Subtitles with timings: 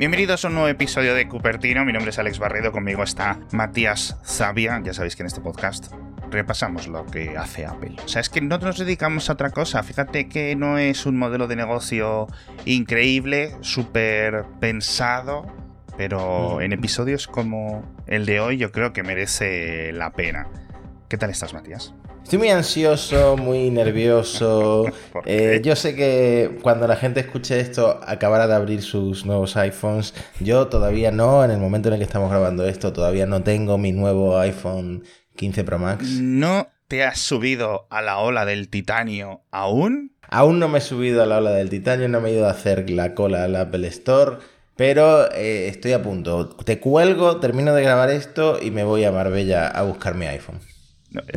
[0.00, 1.84] Bienvenidos a un nuevo episodio de Cupertino.
[1.84, 4.80] Mi nombre es Alex Barredo, conmigo está Matías Zavia.
[4.82, 5.92] Ya sabéis que en este podcast
[6.30, 7.96] repasamos lo que hace Apple.
[8.02, 9.82] O sea, es que no nos dedicamos a otra cosa.
[9.82, 12.28] Fíjate que no es un modelo de negocio
[12.64, 15.44] increíble, súper pensado,
[15.98, 20.48] pero en episodios como el de hoy yo creo que merece la pena.
[21.10, 21.92] ¿Qué tal estás, Matías?
[22.22, 24.86] Estoy muy ansioso, muy nervioso.
[25.26, 30.14] Eh, yo sé que cuando la gente escuche esto acabará de abrir sus nuevos iPhones.
[30.40, 33.76] Yo todavía no, en el momento en el que estamos grabando esto, todavía no tengo
[33.76, 35.04] mi nuevo iPhone
[35.36, 36.04] 15 Pro Max.
[36.20, 40.16] ¿No te has subido a la ola del titanio aún?
[40.28, 42.52] Aún no me he subido a la ola del titanio, no me he ido a
[42.52, 44.38] hacer la cola al Apple Store.
[44.76, 46.48] Pero eh, estoy a punto.
[46.48, 50.60] Te cuelgo, termino de grabar esto y me voy a Marbella a buscar mi iPhone.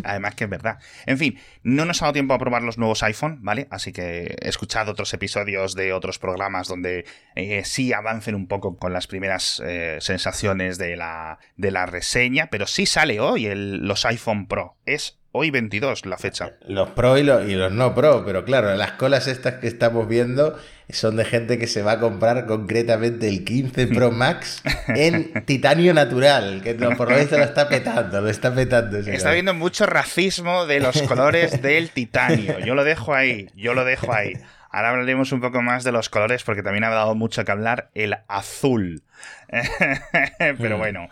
[0.03, 0.77] Además que es verdad.
[1.05, 3.67] En fin, no nos ha dado tiempo a probar los nuevos iPhone, ¿vale?
[3.71, 8.77] Así que he escuchado otros episodios de otros programas donde eh, sí avancen un poco
[8.77, 13.87] con las primeras eh, sensaciones de la, de la reseña, pero sí sale hoy el,
[13.87, 14.77] los iPhone Pro.
[14.85, 16.53] Es hoy 22 la fecha.
[16.67, 20.07] Los Pro y los, y los no Pro, pero claro, las colas estas que estamos
[20.07, 20.57] viendo
[20.89, 25.93] son de gente que se va a comprar concretamente el 15 Pro Max en titanio
[25.93, 28.99] natural, que por lo visto lo está petando, lo está petando.
[28.99, 32.59] Está habiendo mucho racismo de los colores del titanio.
[32.59, 34.33] Yo lo dejo ahí, yo lo dejo ahí.
[34.69, 37.89] Ahora hablaremos un poco más de los colores porque también ha dado mucho que hablar
[37.95, 39.03] el azul.
[40.37, 40.79] Pero hmm.
[40.79, 41.09] bueno,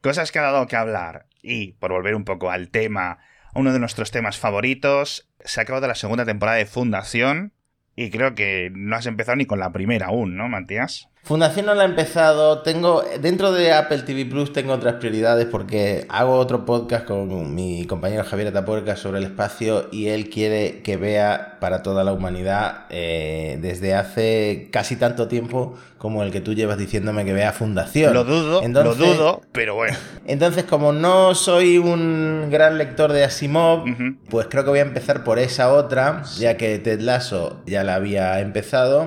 [0.00, 1.26] cosas que ha dado que hablar.
[1.42, 3.18] Y por volver un poco al tema,
[3.54, 7.52] uno de nuestros temas favoritos, se ha acabado la segunda temporada de Fundación
[7.96, 11.08] y creo que no has empezado ni con la primera aún, ¿no, Matías?
[11.22, 12.60] Fundación no la he empezado.
[12.60, 17.86] Tengo dentro de Apple TV Plus tengo otras prioridades porque hago otro podcast con mi
[17.86, 22.84] compañero Javier Atapuerca sobre el espacio y él quiere que vea para toda la humanidad
[22.90, 28.12] eh, desde hace casi tanto tiempo como el que tú llevas diciéndome que vea Fundación.
[28.12, 29.96] Lo dudo, lo dudo, pero bueno.
[30.26, 33.86] Entonces, como no soy un gran lector de Asimov,
[34.28, 37.94] pues creo que voy a empezar por esa otra, ya que Ted Lasso ya la
[37.94, 39.06] había empezado.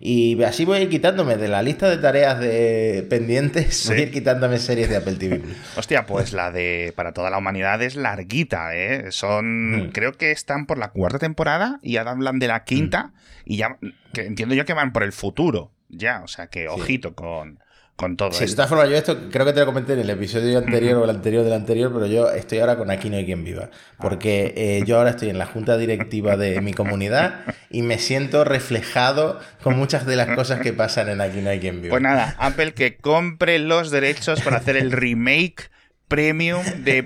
[0.00, 4.02] Y así voy a ir quitándome de la lista de tareas de pendientes, voy a
[4.04, 5.42] ir quitándome series de Apple TV.
[5.76, 9.10] Hostia, pues la de Para toda la humanidad es larguita, ¿eh?
[9.10, 13.12] Son, creo que están por la cuarta temporada y ya hablan de la quinta
[13.44, 13.78] y ya,
[14.12, 17.60] que entiendo yo que van por el futuro, ya, o sea que ojito con
[17.98, 18.30] con todo.
[18.30, 20.98] Sí, de todas formas, yo esto creo que te lo comenté en el episodio anterior
[20.98, 23.70] o el anterior del anterior, pero yo estoy ahora con Aquí no hay quien viva.
[23.98, 28.44] Porque eh, yo ahora estoy en la junta directiva de mi comunidad y me siento
[28.44, 31.90] reflejado con muchas de las cosas que pasan en Aquí no hay quien viva.
[31.90, 35.68] Pues nada, Apple que compre los derechos para hacer el remake
[36.06, 37.02] premium de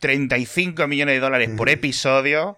[0.00, 2.56] 35 millones de dólares por episodio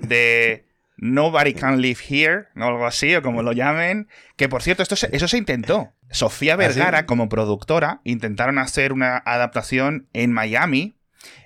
[0.00, 0.64] de
[0.98, 4.08] Nobody Can Live Here, o algo así, o como lo llamen.
[4.36, 5.92] Que por cierto, esto eso se intentó.
[6.10, 10.96] Sofía ¿Ah, Vergara, como productora, intentaron hacer una adaptación en Miami.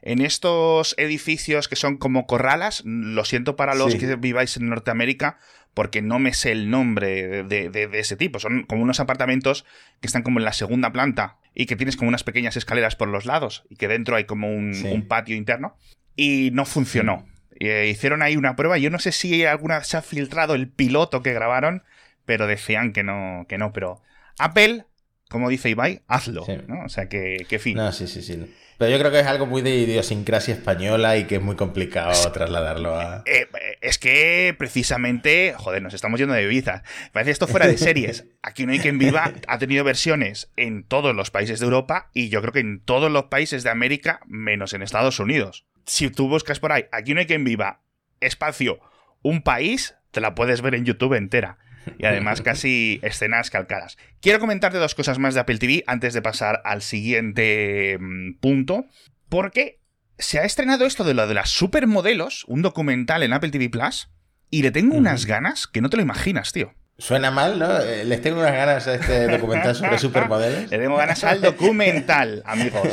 [0.02, 5.38] En estos edificios que son como corralas, lo siento para los que viváis en Norteamérica,
[5.74, 8.38] porque no me sé el nombre de, ese tipo.
[8.38, 9.64] Son como unos apartamentos
[10.00, 13.08] que están como en la segunda planta y que tienes como unas pequeñas escaleras por
[13.08, 15.76] los lados y que dentro hay como un, patio interno.
[16.14, 17.26] Y no funcionó.
[17.58, 18.78] Eh, hicieron ahí una prueba.
[18.78, 21.82] Yo no sé si alguna se ha filtrado el piloto que grabaron,
[22.24, 23.72] pero decían que no, que no.
[23.72, 24.02] Pero
[24.38, 24.84] Apple,
[25.28, 26.44] como dice Ibai, hazlo.
[26.66, 26.84] ¿no?
[26.84, 27.76] O sea, que, que fin.
[27.76, 28.38] No, sí, sí, sí.
[28.82, 32.32] Pero yo creo que es algo muy de idiosincrasia española y que es muy complicado
[32.32, 33.22] trasladarlo a.
[33.26, 36.82] Eh, eh, es que precisamente, joder, nos estamos yendo de Ibiza.
[37.12, 38.24] Parece esto fuera de series.
[38.42, 39.34] Aquí no hay quien viva.
[39.46, 43.08] Ha tenido versiones en todos los países de Europa y yo creo que en todos
[43.08, 45.64] los países de América, menos en Estados Unidos.
[45.86, 47.82] Si tú buscas por ahí, aquí no hay quien viva,
[48.20, 48.80] espacio,
[49.22, 51.58] un país, te la puedes ver en YouTube entera
[51.98, 53.98] y además casi escenas calcadas.
[54.20, 58.86] Quiero comentarte dos cosas más de Apple TV antes de pasar al siguiente mm, punto,
[59.28, 59.80] porque
[60.18, 64.08] se ha estrenado esto de lo de las supermodelos, un documental en Apple TV Plus,
[64.50, 66.74] y le tengo unas ganas que no te lo imaginas, tío.
[67.02, 67.80] Suena mal, ¿no?
[67.80, 70.70] Eh, les tengo unas ganas a este documental sobre supermodelos.
[70.70, 72.88] Le tengo ganas al documental, amigos.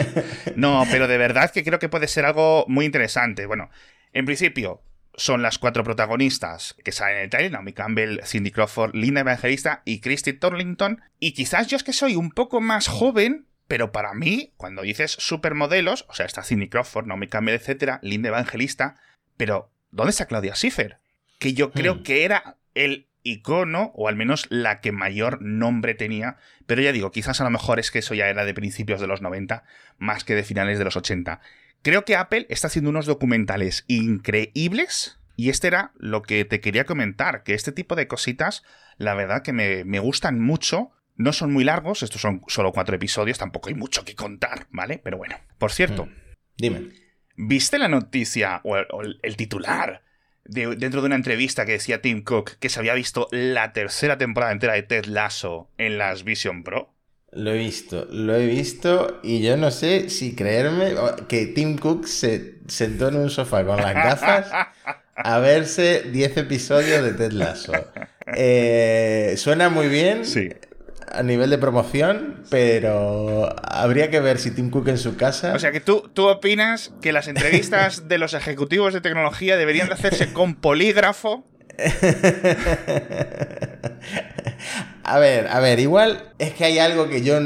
[0.56, 3.46] No, pero de verdad que creo que puede ser algo muy interesante.
[3.46, 3.70] Bueno,
[4.12, 4.82] en principio,
[5.14, 9.84] son las cuatro protagonistas que salen en el trailer, Naomi Campbell, Cindy Crawford, Linda Evangelista
[9.86, 11.04] y Christy Torlington.
[11.20, 15.12] Y quizás yo es que soy un poco más joven, pero para mí, cuando dices
[15.12, 18.96] supermodelos, o sea, está Cindy Crawford, Naomi Campbell, etcétera, Linda Evangelista,
[19.38, 20.98] pero ¿dónde está Claudia Schiffer?
[21.38, 22.04] Que yo creo hmm.
[22.04, 27.12] que era el icono, o al menos la que mayor nombre tenía, pero ya digo,
[27.12, 29.64] quizás a lo mejor es que eso ya era de principios de los 90,
[29.98, 31.42] más que de finales de los 80.
[31.82, 36.86] Creo que Apple está haciendo unos documentales increíbles y este era lo que te quería
[36.86, 38.64] comentar, que este tipo de cositas,
[38.98, 43.38] la verdad que me, gustan mucho No son muy largos, estos son solo cuatro episodios,
[43.38, 45.02] tampoco hay mucho que contar, ¿vale?
[45.04, 45.36] Pero bueno.
[45.58, 46.16] Por cierto, Mm.
[46.58, 46.90] Dime.
[47.36, 50.02] ¿viste la noticia o el, o el titular
[50.46, 54.18] de- dentro de una entrevista que decía Tim Cook que se había visto la tercera
[54.18, 56.94] temporada entera de Ted Lasso en las Vision Pro?
[57.32, 60.94] Lo he visto, lo he visto y yo no sé si creerme
[61.28, 64.52] que Tim Cook se sentó en un sofá con las gafas
[65.16, 67.74] a verse 10 episodios de Ted Lasso.
[68.36, 70.50] Eh, suena muy bien Sí.
[71.12, 75.54] A nivel de promoción, pero habría que ver si Tim Cook en su casa...
[75.54, 79.88] O sea que tú, tú opinas que las entrevistas de los ejecutivos de tecnología deberían
[79.88, 81.46] de hacerse con polígrafo.
[85.12, 87.40] A ver, a ver, igual es que hay algo que yo,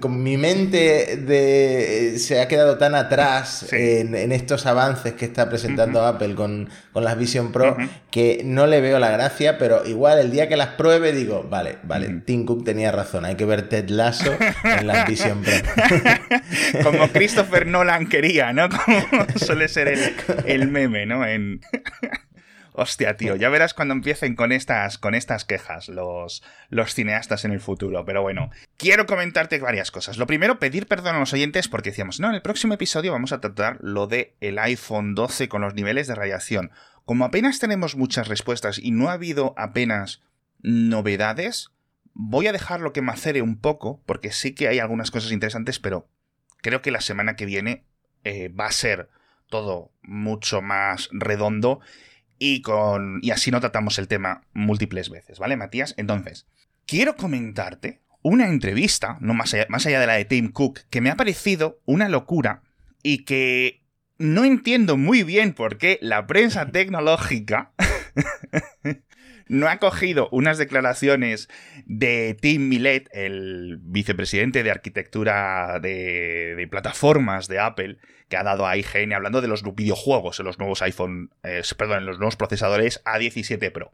[0.00, 3.76] con mi mente de, se ha quedado tan atrás Sí.
[3.76, 7.76] en, en estos avances que está presentando Apple con, con las Vision Pro
[8.10, 11.76] que no le veo la gracia, pero igual el día que las pruebe digo, vale,
[11.82, 12.20] vale, Ujú.
[12.24, 14.32] Tim Cook tenía razón, hay que ver Ted Lasso
[14.64, 15.52] en las Vision Pro.
[16.82, 18.68] Como Christopher Nolan quería, ¿no?
[19.10, 20.14] Como suele ser el,
[20.46, 21.26] el meme, ¿no?
[21.26, 21.60] En...
[22.74, 27.52] Hostia, tío, ya verás cuando empiecen con estas, con estas quejas los, los cineastas en
[27.52, 28.04] el futuro.
[28.06, 30.16] Pero bueno, quiero comentarte varias cosas.
[30.16, 33.32] Lo primero, pedir perdón a los oyentes porque decíamos, no, en el próximo episodio vamos
[33.32, 36.70] a tratar lo de el iPhone 12 con los niveles de radiación.
[37.04, 40.22] Como apenas tenemos muchas respuestas y no ha habido apenas
[40.62, 41.70] novedades,
[42.14, 46.08] voy a dejarlo que macere un poco, porque sí que hay algunas cosas interesantes, pero
[46.62, 47.84] creo que la semana que viene
[48.24, 49.10] eh, va a ser
[49.50, 51.80] todo mucho más redondo
[52.42, 55.94] y con y así no tratamos el tema múltiples veces, ¿vale, Matías?
[55.96, 56.48] Entonces,
[56.86, 61.00] quiero comentarte una entrevista, no más allá, más allá de la de Tim Cook, que
[61.00, 62.62] me ha parecido una locura
[63.00, 63.84] y que
[64.18, 67.70] no entiendo muy bien por qué la prensa tecnológica
[69.46, 71.48] no ha cogido unas declaraciones
[71.86, 77.98] de Tim Millet, el vicepresidente de arquitectura de, de plataformas de Apple,
[78.32, 81.98] que ha dado a IGN hablando de los videojuegos en los nuevos iPhone, eh, perdón,
[81.98, 83.92] en los nuevos procesadores A17 Pro.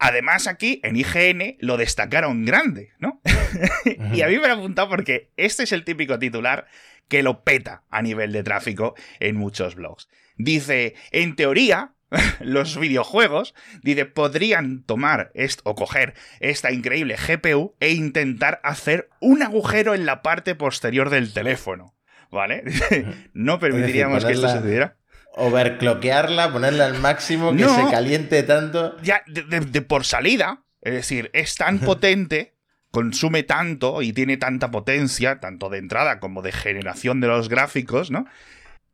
[0.00, 3.20] Además, aquí en IGN lo destacaron grande, ¿no?
[4.12, 6.66] y a mí me ha apuntado porque este es el típico titular
[7.06, 10.08] que lo peta a nivel de tráfico en muchos blogs.
[10.36, 11.92] Dice, en teoría,
[12.40, 13.54] los videojuegos,
[13.84, 20.04] dice, podrían tomar est o coger esta increíble GPU e intentar hacer un agujero en
[20.04, 21.95] la parte posterior del teléfono.
[22.30, 22.64] ¿Vale?
[23.34, 24.96] no permitiríamos que esto sucediera.
[25.38, 27.74] Overcloquearla, ponerla al máximo, que No.
[27.74, 28.96] se caliente tanto.
[29.02, 32.54] Ya, de, de- de por salida, es decir, es tan potente,
[32.90, 38.10] consume tanto y tiene tanta potencia, tanto de entrada como de generación de los gráficos,
[38.10, 38.26] ¿no?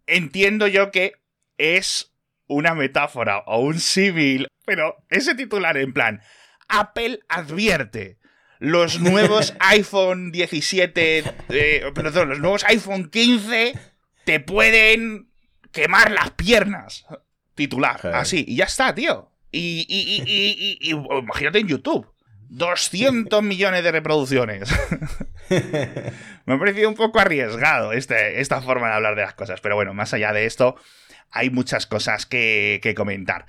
[0.06, 1.12] Entiendo yo que
[1.58, 2.12] es
[2.48, 6.20] una metáfora o un símil, pero ese titular en plan,
[6.68, 8.18] Apple advierte.
[8.62, 13.74] Los nuevos iPhone 17, eh, perdón, los nuevos iPhone 15
[14.24, 15.28] te pueden
[15.72, 17.04] quemar las piernas.
[17.56, 18.16] Titular, Joder.
[18.16, 19.30] así, y ya está, tío.
[19.50, 22.06] Y, y- y- imagínate en YouTube.
[22.50, 24.70] 200 millones de reproducciones.
[26.46, 29.60] Me ha parecido un poco arriesgado este- esta forma de hablar de las cosas.
[29.60, 30.76] Pero bueno, más allá de esto,
[31.30, 33.46] hay muchas cosas que, que comentar.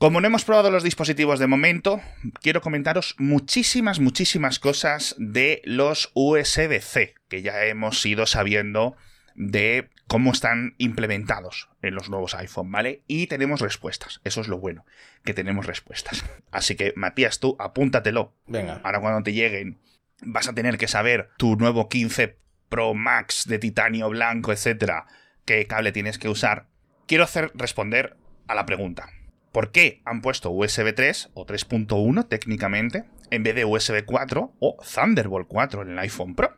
[0.00, 2.00] Como no hemos probado los dispositivos de momento,
[2.40, 8.96] quiero comentaros muchísimas, muchísimas cosas de los USB-C, que ya hemos ido sabiendo
[9.34, 13.02] de cómo están implementados en los nuevos iPhone, ¿vale?
[13.08, 14.22] Y tenemos respuestas.
[14.24, 14.86] Eso es lo bueno,
[15.22, 16.24] que tenemos respuestas.
[16.50, 18.32] Así que, Matías, tú apúntatelo.
[18.46, 18.80] Venga.
[18.82, 19.82] Ahora cuando te lleguen,
[20.22, 22.38] vas a tener que saber tu nuevo 15
[22.70, 25.04] Pro Max de titanio blanco, etcétera,
[25.44, 26.68] qué cable tienes que usar.
[27.06, 28.16] Quiero hacer responder
[28.48, 29.10] a la pregunta.
[29.52, 34.76] ¿Por qué han puesto USB 3 o 3.1 técnicamente en vez de USB 4 o
[34.94, 36.56] Thunderbolt 4 en el iPhone Pro?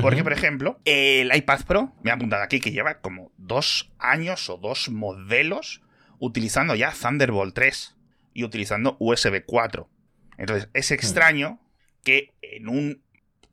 [0.00, 4.48] Porque, por ejemplo, el iPad Pro, me ha apuntado aquí que lleva como dos años
[4.48, 5.82] o dos modelos
[6.18, 7.96] utilizando ya Thunderbolt 3
[8.32, 9.90] y utilizando USB 4.
[10.38, 11.60] Entonces, es extraño
[12.04, 13.02] que en un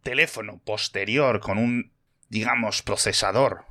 [0.02, 1.92] teléfono posterior con un,
[2.30, 3.66] digamos, procesador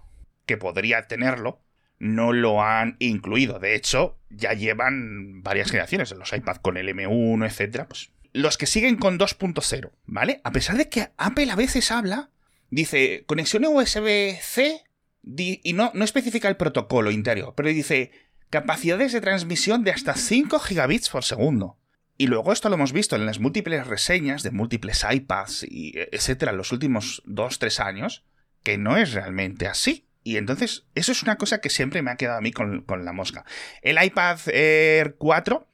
[0.44, 1.62] que podría tenerlo,
[1.98, 3.58] no lo han incluido.
[3.58, 7.88] De hecho, ya llevan varias generaciones en los iPad con el M1, etcétera.
[7.88, 10.40] Pues los que siguen con 2.0, ¿vale?
[10.44, 12.30] A pesar de que Apple a veces habla,
[12.70, 14.84] dice conexión USB-C
[15.24, 18.12] y no, no especifica el protocolo interior, pero dice
[18.50, 21.78] capacidades de transmisión de hasta 5 gigabits por segundo.
[22.16, 26.08] Y luego esto lo hemos visto en las múltiples reseñas de múltiples iPads y eh,
[26.12, 28.24] etcétera en los últimos 2-3 años,
[28.64, 30.07] que no es realmente así.
[30.28, 33.04] Y entonces, eso es una cosa que siempre me ha quedado a mí con, con
[33.04, 33.44] la mosca.
[33.82, 35.66] El iPad Air 4,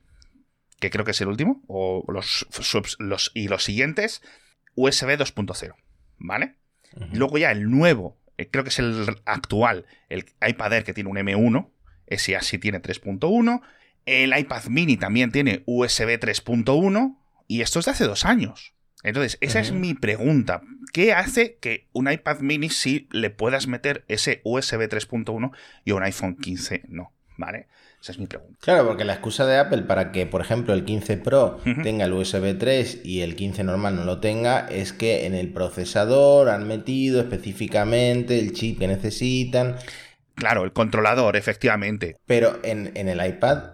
[0.79, 4.23] que creo que es el último, o los, subs- los y los siguientes,
[4.77, 5.75] USB 2.0,
[6.19, 6.55] ¿vale?
[7.13, 11.11] Luego ya el nuevo, eh, creo que es el actual, el iPad Air que tiene
[11.11, 11.71] un M1,
[12.07, 13.61] ese así tiene 3.1.
[14.07, 17.17] El iPad mini también tiene USB 3.1
[17.49, 18.74] y esto es de hace dos años.
[19.05, 20.63] Entonces, esa es mi pregunta.
[20.93, 25.53] ¿Qué hace que un iPad mini sí le puedas meter ese USB 3.1
[25.85, 27.13] y un iPhone 15 no?
[27.37, 27.67] ¿Vale?
[28.01, 28.59] Esa es mi pregunta.
[28.61, 32.13] Claro, porque la excusa de Apple para que, por ejemplo, el 15 Pro tenga el
[32.13, 36.69] USB 3 y el 15 normal no lo tenga es que en el procesador han
[36.69, 39.77] metido específicamente el chip que necesitan.
[40.35, 42.17] Claro, el controlador, efectivamente.
[42.27, 43.73] Pero en, el iPad,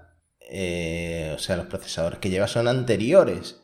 [0.49, 3.61] eh, o sea, los procesadores que lleva son anteriores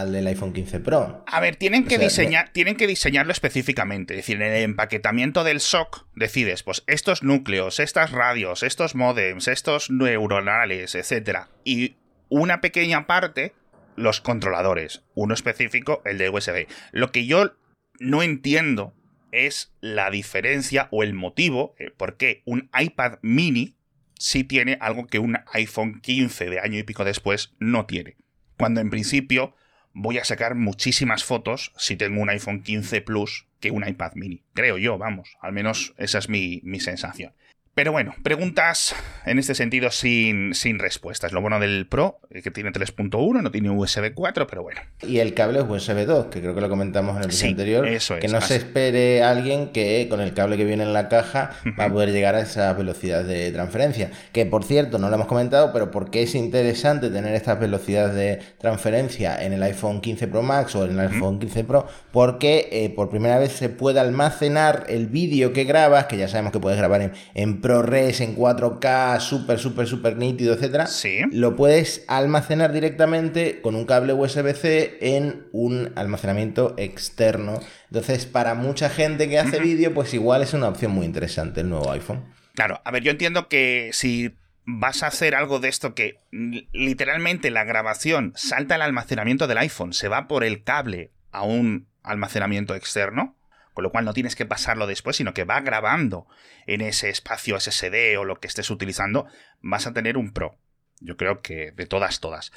[0.00, 1.24] al del iPhone 15 Pro.
[1.26, 4.14] A ver, tienen que, diseñar, tienen que diseñarlo específicamente.
[4.14, 9.48] Es decir, en el empaquetamiento del SOC decides, pues estos núcleos, estas radios, estos modems,
[9.48, 11.46] estos neuronales, etc.
[11.64, 11.96] Y
[12.28, 13.52] una pequeña parte,
[13.96, 15.02] los controladores.
[15.14, 16.66] Uno específico, el de USB.
[16.92, 17.52] Lo que yo
[17.98, 18.94] no entiendo
[19.30, 23.76] es la diferencia o el motivo eh, por qué un iPad mini
[24.18, 28.16] sí tiene algo que un iPhone 15 de año y pico después no tiene.
[28.56, 29.54] Cuando en principio
[29.92, 34.42] voy a sacar muchísimas fotos si tengo un iPhone 15 Plus que un iPad mini.
[34.54, 35.36] Creo yo, vamos.
[35.40, 37.32] Al menos esa es mi, mi sensación.
[37.74, 41.32] Pero bueno, preguntas en este sentido sin, sin respuestas.
[41.32, 44.82] Lo bueno del Pro, eh, que tiene 3.1, no tiene USB 4, pero bueno.
[45.00, 47.88] Y el cable es USB 2, que creo que lo comentamos en el episodio anterior.
[47.88, 51.52] Eso que no se espere alguien que con el cable que viene en la caja
[51.80, 54.10] va a poder llegar a esa velocidad de transferencia.
[54.32, 58.14] Que por cierto, no lo hemos comentado, pero ¿por qué es interesante tener estas velocidades
[58.14, 61.86] de transferencia en el iPhone 15 Pro Max o en el iPhone 15 Pro?
[62.10, 66.52] Porque eh, por primera vez se puede almacenar el vídeo que grabas, que ya sabemos
[66.52, 71.20] que puedes grabar en, en ProRes en 4K, súper, súper, súper nítido, etcétera, sí.
[71.30, 77.60] lo puedes almacenar directamente con un cable USB-C en un almacenamiento externo.
[77.86, 81.70] Entonces, para mucha gente que hace vídeo, pues igual es una opción muy interesante el
[81.70, 82.24] nuevo iPhone.
[82.54, 87.50] Claro, a ver, yo entiendo que si vas a hacer algo de esto que literalmente
[87.50, 92.74] la grabación salta al almacenamiento del iPhone, se va por el cable a un almacenamiento
[92.74, 93.36] externo,
[93.74, 96.26] con lo cual no tienes que pasarlo después, sino que va grabando
[96.66, 99.26] en ese espacio SSD o lo que estés utilizando,
[99.60, 100.58] vas a tener un Pro.
[101.00, 102.52] Yo creo que de todas, todas.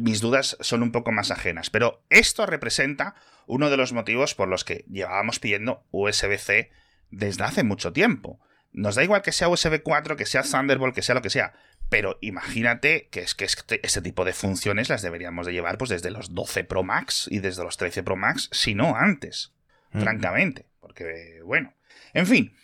[0.00, 3.14] mis dudas son un poco más ajenas, pero esto representa
[3.46, 6.70] uno de los motivos por los que llevábamos pidiendo USB-C
[7.10, 8.40] desde hace mucho tiempo.
[8.72, 11.54] Nos da igual que sea USB 4, que sea Thunderbolt, que sea lo que sea,
[11.88, 15.90] pero imagínate que es que este, este, tipo de funciones las deberíamos de llevar pues
[15.90, 19.52] desde los 12 Pro Max y desde los 13 Pro Max, si no antes
[19.92, 20.66] francamente.
[20.80, 21.74] Porque, bueno.
[22.14, 22.54] En fin.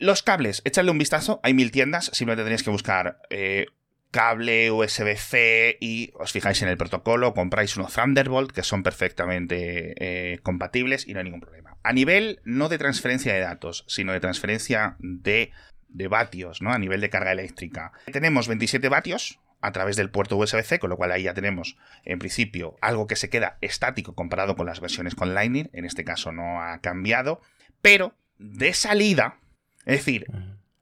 [0.00, 1.40] los cables, échale un vistazo.
[1.42, 2.10] Hay mil tiendas.
[2.12, 3.66] Simplemente tenéis que buscar eh,
[4.14, 7.34] cable USB-C y os fijáis en el protocolo.
[7.34, 11.76] Compráis unos Thunderbolt que son perfectamente eh, compatibles y no hay ningún problema.
[11.82, 15.50] A nivel no de transferencia de datos, sino de transferencia de,
[15.88, 16.72] de vatios, ¿no?
[16.72, 17.92] A nivel de carga eléctrica.
[18.12, 22.18] Tenemos 27 vatios, a través del puerto USB-C, con lo cual ahí ya tenemos, en
[22.18, 25.70] principio, algo que se queda estático comparado con las versiones con Lightning.
[25.72, 27.40] En este caso no ha cambiado.
[27.80, 29.40] Pero de salida,
[29.86, 30.26] es decir,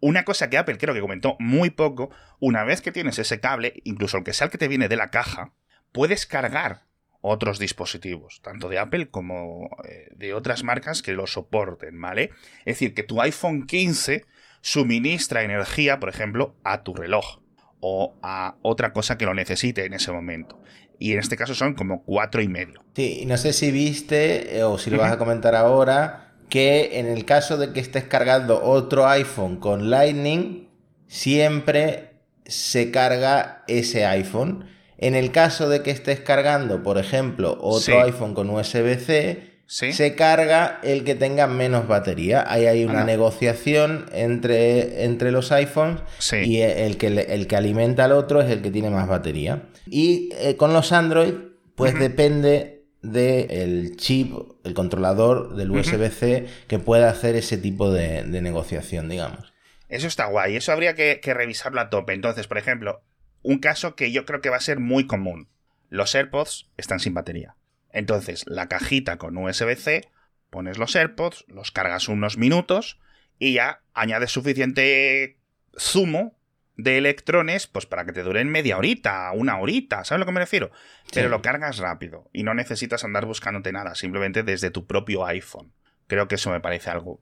[0.01, 2.11] una cosa que Apple creo que comentó muy poco,
[2.41, 4.97] una vez que tienes ese cable, incluso el que sea el que te viene de
[4.97, 5.53] la caja,
[5.93, 6.83] puedes cargar
[7.21, 12.31] otros dispositivos, tanto de Apple como eh, de otras marcas que lo soporten, ¿vale?
[12.65, 14.25] Es decir, que tu iPhone 15
[14.61, 17.42] suministra energía, por ejemplo, a tu reloj
[17.83, 20.59] o a otra cosa que lo necesite en ese momento.
[20.99, 22.85] Y en este caso son como cuatro y medio.
[22.95, 27.07] Sí, no sé si viste eh, o si lo vas a comentar ahora, que en
[27.07, 30.69] el caso de que estés cargando otro iPhone con Lightning,
[31.09, 34.67] siempre se carga ese iPhone.
[34.97, 40.81] En el caso de que estés cargando, por ejemplo, otro iPhone con USB-C, se carga
[40.83, 42.45] el que tenga menos batería.
[42.47, 46.01] Ahí hay una negociación entre, entre los iPhones
[46.31, 49.63] y el que, el que alimenta al otro es el que tiene más batería.
[49.87, 51.33] Y eh, con los Android,
[51.75, 59.09] pues depende del chip, el controlador del USB-C que pueda hacer ese tipo de, negociación,
[59.09, 59.55] digamos.
[59.89, 62.13] Eso está guay, eso habría que, que revisarlo a tope.
[62.13, 63.03] Entonces, por ejemplo,
[63.43, 65.49] un caso que yo creo que va a ser muy común.
[65.89, 67.57] Los AirPods están sin batería.
[67.93, 70.09] Entonces, la cajita con USB-C,
[70.51, 72.99] pones los AirPods, los cargas unos minutos
[73.39, 75.39] y ya añades suficiente
[75.79, 76.37] zumo
[76.77, 80.33] de electrones pues para que te duren media horita, una horita, ¿sabes a lo que
[80.33, 80.71] me refiero?
[81.13, 85.73] Pero lo cargas rápido y no necesitas andar buscándote nada, simplemente desde tu propio iPhone.
[86.07, 87.21] Creo que eso me parece algo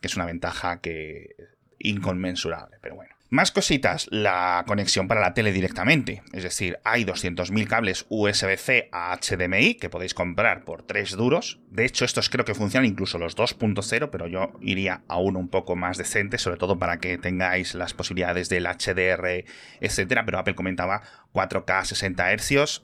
[0.00, 1.34] que es una ventaja que
[1.78, 3.11] inconmensurable, pero bueno.
[3.32, 6.22] Más cositas, la conexión para la tele directamente.
[6.34, 11.58] Es decir, hay 200.000 cables USB-C a HDMI que podéis comprar por 3 duros.
[11.70, 15.48] De hecho, estos creo que funcionan incluso los 2.0, pero yo iría a uno un
[15.48, 19.46] poco más decente, sobre todo para que tengáis las posibilidades del HDR,
[19.80, 20.26] etcétera.
[20.26, 21.00] Pero Apple comentaba
[21.32, 22.82] 4K 60 Hz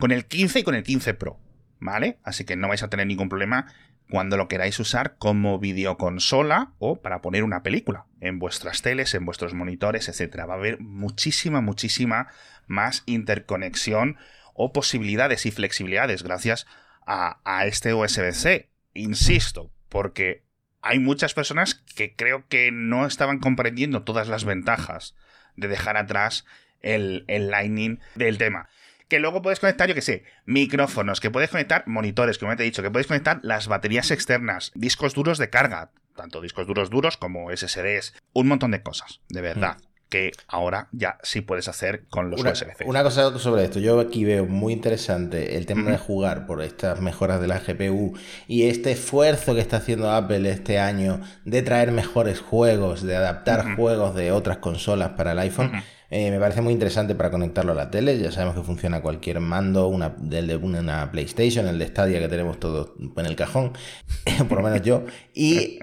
[0.00, 1.38] con el 15 y con el 15 Pro.
[1.78, 2.18] ¿Vale?
[2.24, 3.72] Así que no vais a tener ningún problema
[4.10, 9.24] cuando lo queráis usar como videoconsola o para poner una película en vuestras teles, en
[9.24, 10.40] vuestros monitores, etc.
[10.48, 12.28] Va a haber muchísima, muchísima
[12.66, 14.16] más interconexión
[14.52, 16.66] o posibilidades y flexibilidades gracias
[17.06, 18.70] a, a este USB-C.
[18.94, 20.44] Insisto, porque
[20.82, 25.14] hay muchas personas que creo que no estaban comprendiendo todas las ventajas
[25.56, 26.44] de dejar atrás
[26.82, 28.68] el, el Lightning del tema
[29.08, 32.66] que luego puedes conectar, yo que sé, micrófonos, que puedes conectar monitores, como te he
[32.66, 37.16] dicho, que puedes conectar las baterías externas, discos duros de carga, tanto discos duros duros
[37.16, 39.76] como SSDs, un montón de cosas, de verdad.
[39.78, 39.94] Mm.
[40.10, 42.84] Que ahora ya sí puedes hacer con los una, USB-C.
[42.84, 47.00] Una cosa sobre esto, yo aquí veo muy interesante el tema de jugar por estas
[47.00, 51.90] mejoras de la GPU y este esfuerzo que está haciendo Apple este año de traer
[51.90, 55.72] mejores juegos, de adaptar juegos de otras consolas para el iPhone.
[56.10, 58.18] Eh, me parece muy interesante para conectarlo a la tele.
[58.18, 62.60] Ya sabemos que funciona cualquier mando, una, de una PlayStation, el de Stadia que tenemos
[62.60, 63.72] todos en el cajón,
[64.48, 65.04] por lo menos yo.
[65.34, 65.78] Y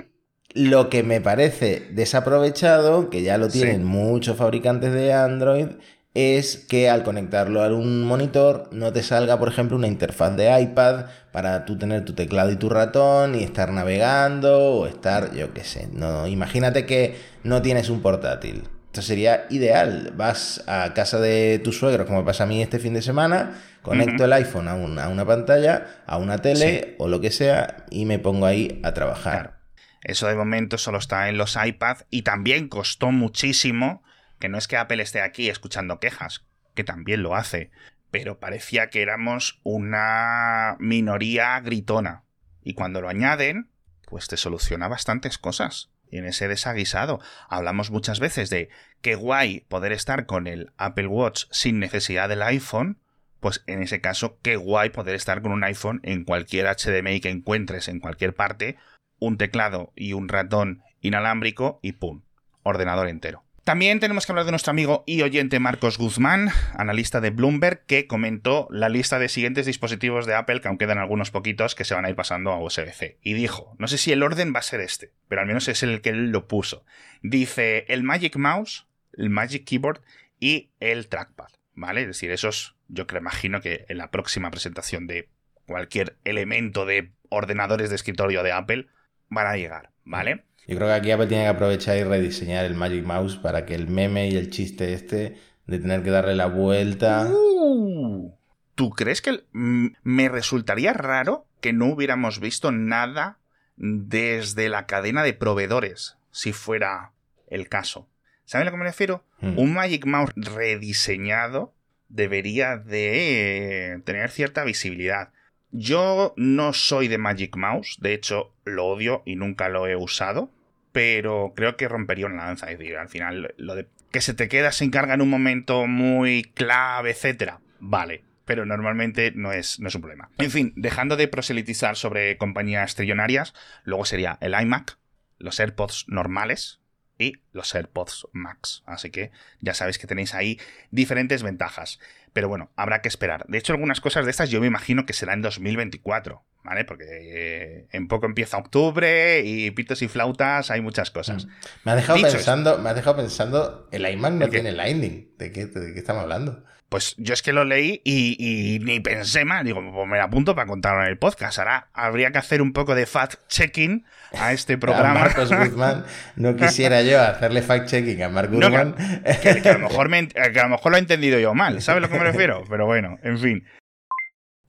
[0.53, 5.67] lo que me parece desaprovechado, que ya lo tienen muchos fabricantes de Android,
[6.13, 10.61] es que al conectarlo a un monitor no te salga, por ejemplo, una interfaz de
[10.61, 15.53] iPad para tú tener tu teclado y tu ratón y estar navegando o estar, yo
[15.53, 18.63] qué sé, no, imagínate que no tienes un portátil.
[18.91, 20.11] Esto sería ideal.
[20.17, 24.25] Vas a casa de tu suegro, como pasa a mí este fin de semana, conecto
[24.25, 28.03] el iPhone a una, a una, pantalla, a una tele o lo que sea y
[28.03, 29.61] me pongo ahí a trabajar.
[30.01, 34.03] Eso de momento solo está en los iPads y también costó muchísimo,
[34.39, 36.43] que no es que Apple esté aquí escuchando quejas,
[36.75, 37.71] que también lo hace,
[38.11, 42.25] pero parecía que éramos una minoría gritona.
[42.61, 43.69] Y cuando lo añaden,
[44.09, 47.19] pues te soluciona bastantes cosas en ese desaguisado.
[47.49, 48.69] Hablamos muchas veces de
[49.01, 52.99] qué guay poder estar con el Apple Watch sin necesidad del iPhone.
[53.39, 57.29] Pues en ese caso, qué guay poder estar con un iPhone en cualquier HDMI que
[57.29, 58.77] encuentres en cualquier parte,
[59.19, 62.21] un teclado y un ratón inalámbrico y ¡pum!
[62.63, 63.43] Ordenador entero.
[63.63, 68.07] También tenemos que hablar de nuestro amigo y oyente Marcos Guzmán, analista de Bloomberg, que
[68.07, 71.93] comentó la lista de siguientes dispositivos de Apple, que aún quedan algunos poquitos que se
[71.93, 73.19] van a ir pasando a USB-C.
[73.21, 75.83] Y dijo, no sé si el orden va a ser este, pero al menos es
[75.83, 76.83] el que él lo puso.
[77.21, 80.01] Dice el Magic Mouse, el Magic Keyboard
[80.39, 82.01] y el Trackpad, ¿vale?
[82.01, 85.29] Es decir, esos yo creo, imagino que en la próxima presentación de
[85.67, 88.87] cualquier elemento de ordenadores de escritorio de Apple
[89.29, 90.45] van a llegar, ¿vale?
[90.71, 93.75] Yo creo que aquí Apple tiene que aprovechar y rediseñar el Magic Mouse para que
[93.75, 95.35] el meme y el chiste este
[95.67, 97.27] de tener que darle la vuelta.
[97.29, 98.33] Uh.
[98.75, 103.37] ¿Tú crees que me resultaría raro que no hubiéramos visto nada
[103.75, 107.11] desde la cadena de proveedores, si fuera
[107.47, 108.07] el caso?
[108.45, 109.25] ¿Saben a lo que me refiero?
[109.41, 109.59] Hmm.
[109.59, 111.73] Un Magic Mouse rediseñado
[112.07, 115.33] debería de tener cierta visibilidad.
[115.71, 120.49] Yo no soy de Magic Mouse, de hecho lo odio y nunca lo he usado
[120.91, 122.71] pero creo que rompería una lanza.
[122.71, 125.87] Es decir, al final, lo de que se te queda sin carga en un momento
[125.87, 128.23] muy clave, etcétera, vale.
[128.45, 130.29] Pero normalmente no es, no es un problema.
[130.37, 134.97] En fin, dejando de proselitizar sobre compañías trillonarias, luego sería el iMac,
[135.37, 136.80] los AirPods normales,
[137.21, 138.83] y los AirPods Max.
[138.85, 141.99] Así que ya sabéis que tenéis ahí diferentes ventajas.
[142.33, 143.45] Pero bueno, habrá que esperar.
[143.47, 146.43] De hecho, algunas cosas de estas yo me imagino que será en 2024.
[146.63, 146.85] ¿vale?
[146.85, 151.45] Porque eh, en poco empieza octubre y pitos y flautas, hay muchas cosas.
[151.45, 151.49] Mm.
[151.85, 155.33] Me ha dejado pensando, me ha dejado pensando, el iMac no tiene Lightning.
[155.37, 156.63] ¿De qué, ¿De qué estamos hablando?
[156.91, 159.63] Pues yo es que lo leí y, ni pensé más.
[159.63, 161.57] Digo, pues me apunto para contarlo en el podcast.
[161.57, 164.03] Ahora habría que hacer un poco de fact-checking
[164.37, 165.11] a este programa.
[165.11, 166.03] A Marcos Guzmán,
[166.35, 168.95] no quisiera yo hacerle fact-checking a Marcos Guzmán.
[169.41, 172.07] que, a lo mejor que a lo mejor lo he entendido yo mal, ¿sabes a
[172.07, 172.65] lo que me refiero?
[172.69, 173.63] Pero bueno, en fin.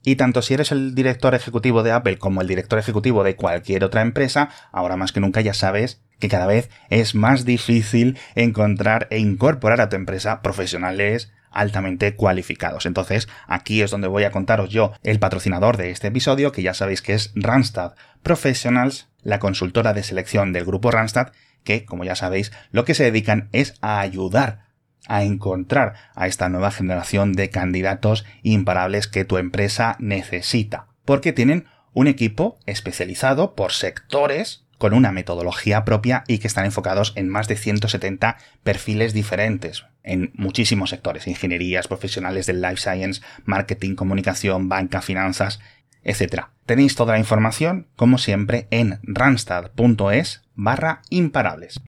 [0.04, 3.82] Y tanto si eres el director ejecutivo de Apple como el director ejecutivo de cualquier
[3.82, 9.08] otra empresa, ahora más que nunca ya sabes que cada vez es más difícil encontrar
[9.10, 12.86] e incorporar a tu empresa profesionales altamente cualificados.
[12.86, 16.74] Entonces, aquí es donde voy a contaros yo el patrocinador de este episodio, que ya
[16.74, 21.32] sabéis que es Randstad Professionals, la consultora de selección del grupo Randstad,
[21.64, 24.72] que, como ya sabéis, lo que se dedican es a ayudar
[25.08, 30.86] a encontrar a esta nueva generación de candidatos imparables que tu empresa necesita.
[31.04, 37.12] Porque tienen un equipo especializado por sectores con una metodología propia y que están enfocados
[37.16, 43.94] en más de 170 perfiles diferentes en muchísimos sectores, ingenierías, profesionales del life science, marketing,
[43.94, 45.60] comunicación, banca, finanzas,
[46.02, 46.46] etc.
[46.66, 51.80] Tenéis toda la información, como siempre, en randstad.es barra imparables.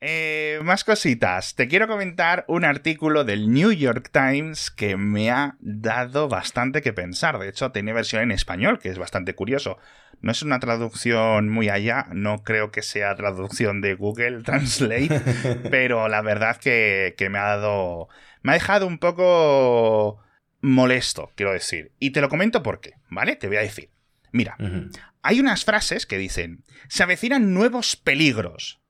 [0.00, 1.54] Eh, más cositas.
[1.54, 6.92] Te quiero comentar un artículo del New York Times que me ha dado bastante que
[6.92, 7.38] pensar.
[7.38, 9.78] De hecho, tiene versión en español, que es bastante curioso.
[10.20, 15.20] No es una traducción muy allá, no creo que sea traducción de Google Translate,
[15.70, 18.08] pero la verdad que, que me ha dado...
[18.42, 20.22] Me ha dejado un poco
[20.60, 21.92] molesto, quiero decir.
[21.98, 23.36] Y te lo comento por qué, ¿vale?
[23.36, 23.90] Te voy a decir.
[24.30, 24.56] Mira,
[25.22, 28.80] hay unas frases que dicen, se avecinan nuevos peligros.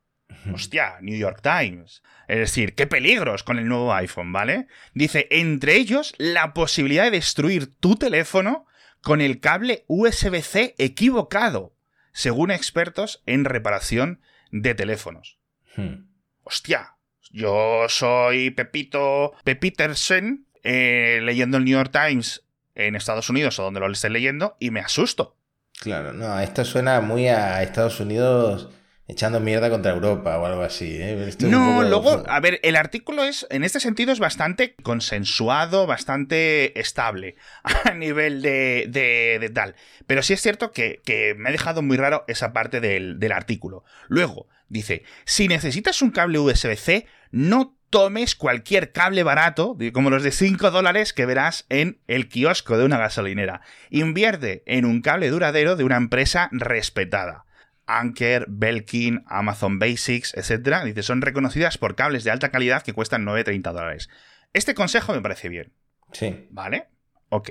[0.53, 2.03] Hostia, New York Times.
[2.29, 4.67] Es decir, qué peligros con el nuevo iPhone, ¿vale?
[4.95, 8.67] Dice, entre ellos, la posibilidad de destruir tu teléfono
[9.03, 11.75] con el cable USB-C equivocado,
[12.13, 15.39] según expertos en reparación de teléfonos.
[15.77, 16.09] Hmm.
[16.43, 16.97] Hostia,
[17.31, 23.81] yo soy Pepito Pepitersen, eh, leyendo el New York Times en Estados Unidos o donde
[23.81, 25.37] lo esté leyendo y me asusto.
[25.81, 28.71] Claro, no, esto suena muy a Estados Unidos
[29.09, 30.97] echando mierda contra Europa o algo así.
[31.01, 31.33] ¿eh?
[31.41, 37.37] No, luego, a ver, el artículo es, en este sentido, es bastante consensuado, bastante estable
[37.85, 39.77] a nivel de, de, tal.
[40.07, 41.01] Pero sí es cierto que,
[41.39, 43.85] me ha dejado muy raro esa parte del, del artículo.
[44.09, 50.33] Luego, dice, si necesitas un cable USB-C, no tomes cualquier cable barato, como los de
[50.33, 53.61] 5 dólares que verás en el kiosco de una gasolinera.
[53.91, 57.46] Invierte en un cable duradero de una empresa respetada.
[57.87, 60.83] Anker, Belkin, Amazon Basics, etc.
[60.85, 64.11] Dice, son reconocidas por cables de alta calidad que cuestan 9,30 dólares.
[64.53, 65.73] Este consejo me parece bien.
[66.13, 66.47] Sí.
[66.51, 66.89] ¿Vale?
[67.29, 67.51] Ok,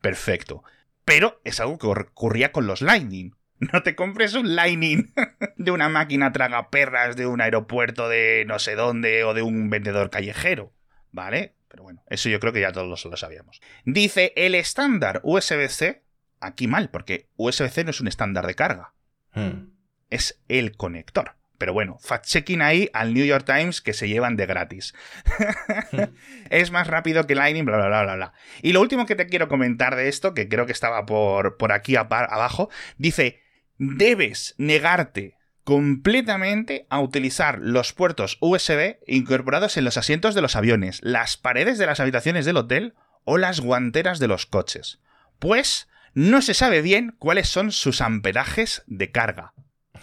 [0.00, 0.62] perfecto.
[1.04, 3.34] Pero es algo que ocurría con los Lightning.
[3.72, 5.14] No te compres un Lightning
[5.56, 10.10] de una máquina tragaperras de un aeropuerto de no sé dónde o de un vendedor
[10.10, 10.72] callejero.
[11.12, 11.54] ¿Vale?
[11.68, 13.60] Pero bueno, eso yo creo que ya todos lo sabíamos.
[13.84, 16.02] Dice el estándar USB-C,
[16.40, 18.92] aquí mal, porque USB-C no es un estándar de carga.
[19.32, 19.73] Hmm.
[20.10, 21.36] Es el conector.
[21.58, 24.94] Pero bueno, fact-checking ahí al New York Times que se llevan de gratis.
[26.50, 28.32] es más rápido que Lightning, bla, bla, bla, bla, bla.
[28.62, 31.72] Y lo último que te quiero comentar de esto, que creo que estaba por, por
[31.72, 33.40] aquí abajo, dice,
[33.78, 41.00] debes negarte completamente a utilizar los puertos USB incorporados en los asientos de los aviones,
[41.02, 45.00] las paredes de las habitaciones del hotel o las guanteras de los coches.
[45.38, 49.54] Pues no se sabe bien cuáles son sus amperajes de carga.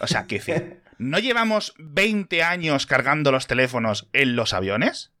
[0.02, 5.12] O sea, que ¿no llevamos 20 años cargando los teléfonos en los aviones?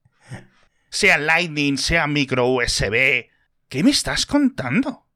[0.90, 3.26] Sea Lightning, sea micro USB.
[3.68, 5.06] ¿Qué me estás contando?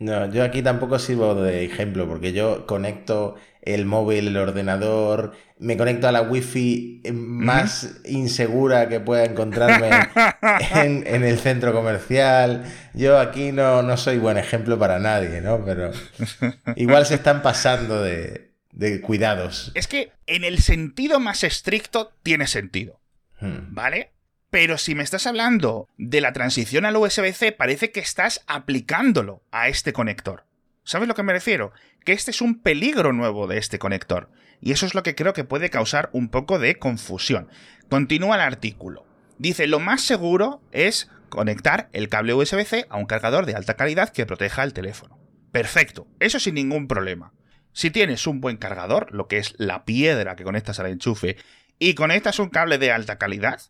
[0.00, 5.76] No, yo aquí tampoco sirvo de ejemplo, porque yo conecto el móvil, el ordenador, me
[5.76, 9.90] conecto a la wifi más insegura que pueda encontrarme
[10.74, 12.64] en, el centro comercial.
[12.94, 15.64] Yo aquí no, no soy buen ejemplo para nadie, ¿no?
[15.64, 15.92] Pero
[16.76, 19.70] igual se están pasando de, de cuidados.
[19.74, 23.00] Es que en el sentido más estricto tiene sentido.
[23.40, 23.74] Hmm.
[23.74, 24.12] ¿Vale?
[24.50, 29.68] Pero si me estás hablando de la transición al USB-C, parece que estás aplicándolo a
[29.68, 30.44] este conector.
[30.84, 31.72] ¿Sabes lo que me refiero?
[32.04, 34.30] Que este es un peligro nuevo de este conector.
[34.60, 37.48] Y eso es lo que creo que puede causar un poco de confusión.
[37.88, 39.06] Continúa el artículo.
[39.38, 44.10] Dice, lo más seguro es conectar el cable USB-C a un cargador de alta calidad
[44.10, 45.18] que proteja el teléfono.
[45.50, 47.32] Perfecto, eso sin ningún problema.
[47.72, 51.36] Si tienes un buen cargador, lo que es la piedra que conectas al enchufe,
[51.78, 53.60] y conectas un cable de alta calidad,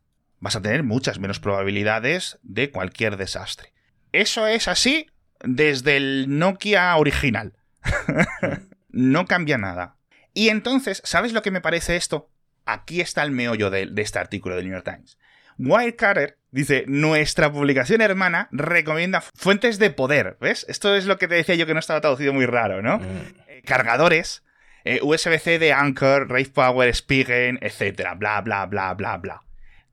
[0.40, 3.72] vas a tener muchas menos probabilidades de cualquier desastre.
[4.12, 5.06] Eso es así
[5.40, 7.54] desde el Nokia original.
[8.90, 9.96] no cambia nada.
[10.34, 12.30] Y entonces, ¿sabes lo que me parece esto?
[12.64, 15.18] Aquí está el meollo de, este artículo del New York Times.
[15.58, 20.36] Wirecutter dice, nuestra publicación hermana recomienda fuentes de poder.
[20.40, 20.64] ¿Ves?
[20.68, 22.98] Esto es lo que te decía yo que no estaba traducido muy raro, ¿no?
[22.98, 23.02] Mm.
[23.48, 24.44] Eh, cargadores,
[24.84, 28.10] eh, USB-C de Anchor, Rave Power, Spigen, etc.
[28.16, 29.42] Bla, bla, bla, bla, bla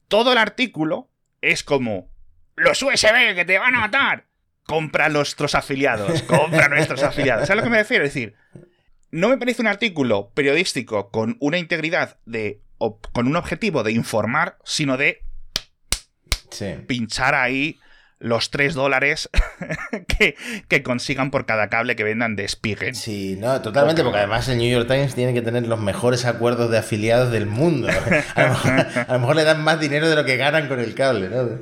[0.10, 2.12] todo el artículo es como
[2.58, 4.26] los USB que te van a matar.
[4.64, 7.48] Compra nuestros afiliados, compra nuestros afiliados.
[7.48, 8.04] ¿Sabes a lo que me refiero?
[8.04, 8.36] Es decir,
[9.12, 14.58] no me parece un artículo periodístico con una integridad de con un objetivo de informar,
[14.64, 15.26] sino de
[16.88, 17.80] pinchar ahí
[18.20, 19.30] los 3 dólares
[20.68, 22.94] que, consigan por cada cable que vendan de Spigen.
[22.94, 26.70] Sí, no, totalmente, porque además el New York Times tiene que tener los mejores acuerdos
[26.70, 27.88] de afiliados del mundo.
[28.36, 31.48] A lo mejor, le dan más dinero de lo que ganan con el cable, ¿no?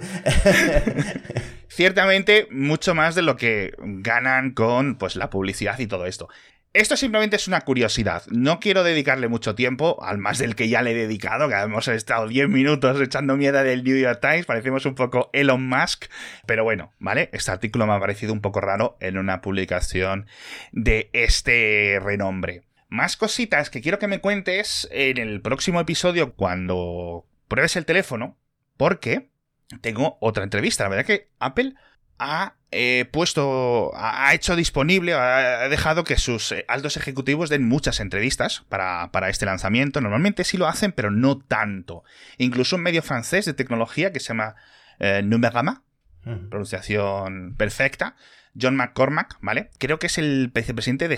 [1.67, 6.27] Ciertamente, mucho más de lo que ganan con pues, la publicidad y todo esto.
[6.73, 8.23] Esto simplemente es una curiosidad.
[8.27, 11.87] No quiero dedicarle mucho tiempo, al más del que ya le he dedicado, que hemos
[11.87, 16.05] estado 10 minutos echando mierda del New York Times, parecemos un poco Elon Musk,
[16.45, 17.29] pero bueno, ¿vale?
[17.33, 20.27] Este artículo me ha parecido un poco raro en una publicación
[20.71, 22.63] de este renombre.
[22.89, 28.37] Más cositas que quiero que me cuentes en el próximo episodio cuando pruebes el teléfono,
[28.77, 29.29] porque
[29.81, 30.83] tengo otra entrevista.
[30.83, 31.73] La verdad que Apple
[32.19, 37.99] ha eh, puesto, ha hecho disponible, ha dejado que sus eh, altos ejecutivos den muchas
[37.99, 40.01] entrevistas para, este lanzamiento.
[40.01, 42.03] Normalmente sí lo hacen, pero no tanto.
[42.37, 44.55] Incluso un medio francés de tecnología que se llama
[44.99, 45.83] eh, Numerama,
[46.49, 48.17] pronunciación perfecta,
[48.59, 49.69] John McCormack, ¿vale?
[49.77, 51.17] Creo que es el vicepresidente de,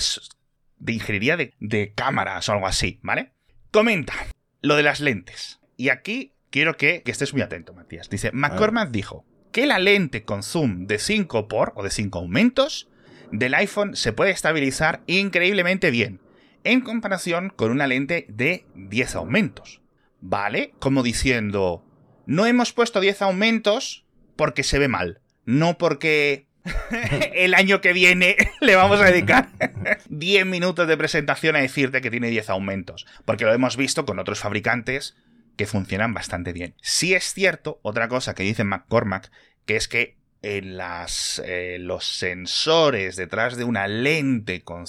[0.78, 3.32] de ingeniería de, de cámaras o algo así, ¿vale?
[3.72, 4.14] Comenta
[4.62, 5.60] lo de las lentes.
[5.78, 8.10] Y aquí quiero que, estés muy atento, Matías.
[8.10, 12.88] Dice, McCormack dijo que la lente con zoom de 5 por o de 5 aumentos
[13.32, 16.20] del iPhone se puede estabilizar increíblemente bien,
[16.64, 19.82] en comparación con una lente de 10 aumentos.
[20.22, 20.74] ¿Vale?
[20.80, 21.86] Como diciendo,
[22.26, 26.48] no hemos puesto 10 aumentos porque se ve mal, no porque
[27.34, 29.50] el año que viene le vamos a dedicar
[30.10, 34.20] 10 minutos de presentación a decirte que tiene 10 aumentos, porque lo hemos visto con
[34.20, 35.16] otros fabricantes
[35.60, 36.74] que funcionan bastante bien.
[36.82, 39.30] Sí es cierto, otra cosa que dice McCormack,
[39.66, 44.86] que es que en las, eh, los sensores detrás de una lente con,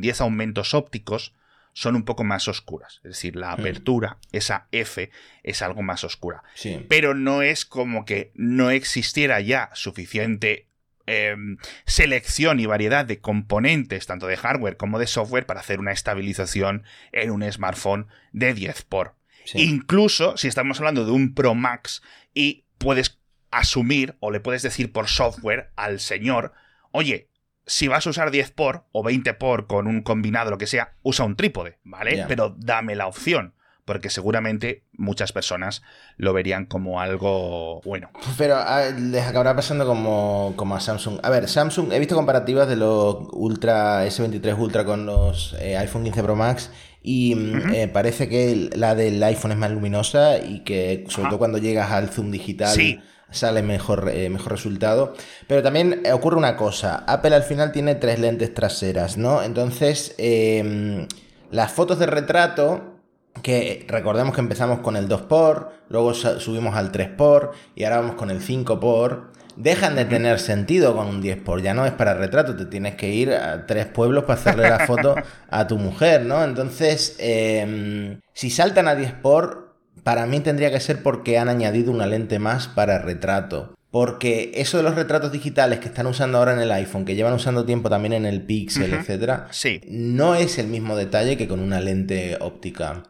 [0.00, 1.34] 10 aumentos ópticos
[1.74, 3.02] son un poco más oscuras.
[3.04, 3.60] Es decir, la hmm.
[3.60, 5.10] apertura, esa F,
[5.42, 6.42] es algo más oscura.
[6.88, 10.68] Pero no es como que no existiera ya suficiente
[11.04, 15.92] em, selección y variedad de componentes, tanto de hardware como de software, para hacer una
[15.92, 16.82] estabilización
[17.12, 19.22] en un smartphone de 10 por.
[19.52, 22.02] Incluso si estamos hablando de un Pro Max
[22.32, 23.18] y puedes
[23.50, 26.52] asumir o le puedes decir por software al señor,
[26.90, 27.28] oye,
[27.66, 30.94] si vas a usar 10 por o 20 por con un combinado, lo que sea,
[31.02, 32.24] usa un trípode, ¿vale?
[32.28, 33.54] Pero dame la opción.
[33.86, 35.82] Porque seguramente muchas personas
[36.16, 38.08] lo verían como algo bueno.
[38.38, 38.56] Pero
[38.98, 41.20] les acabará pasando como, como, a Samsung.
[41.22, 46.04] A ver, Samsung, he visto comparativas de los Ultra S23 Ultra con los eh, iPhone
[46.04, 46.70] 15 Pro Max
[47.06, 51.38] y mm, eh, parece que la del iPhone es más luminosa y que sobre todo
[51.38, 55.14] cuando llegas al zoom digital sale mejor, eh, mejor resultado.
[55.46, 59.42] Pero también ocurre una cosa, Apple al final tiene tres lentes traseras, ¿no?
[59.42, 61.06] Entonces, em,
[61.50, 62.94] las fotos de retrato,
[63.42, 68.30] que recordemos que empezamos con el 2x, luego subimos al 3x y ahora vamos con
[68.30, 69.24] el 5x
[69.56, 72.94] dejan de tener sentido con un 10 por ya no es para retrato, te tienes
[72.94, 75.14] que ir a tres pueblos para hacerle la foto
[75.50, 76.42] a tu mujer, ¿no?
[76.44, 81.92] Entonces, em, si saltan a 10 por, para mí tendría que ser porque han añadido
[81.92, 83.74] una lente más para retrato.
[83.90, 87.32] Porque eso de los retratos digitales que están usando ahora en el iPhone, que llevan
[87.32, 89.80] usando tiempo también en el Pixel, etcétera, sí.
[89.88, 93.04] no es el mismo detalle que con una lente óptica.